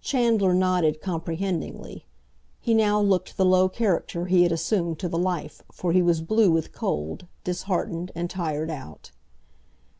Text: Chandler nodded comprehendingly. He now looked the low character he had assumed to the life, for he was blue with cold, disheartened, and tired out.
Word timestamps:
Chandler 0.00 0.52
nodded 0.52 1.00
comprehendingly. 1.00 2.06
He 2.60 2.74
now 2.74 3.00
looked 3.00 3.36
the 3.36 3.44
low 3.44 3.68
character 3.68 4.24
he 4.26 4.42
had 4.42 4.50
assumed 4.50 4.98
to 4.98 5.08
the 5.08 5.16
life, 5.16 5.62
for 5.70 5.92
he 5.92 6.02
was 6.02 6.20
blue 6.22 6.50
with 6.50 6.72
cold, 6.72 7.28
disheartened, 7.44 8.10
and 8.16 8.28
tired 8.28 8.68
out. 8.68 9.12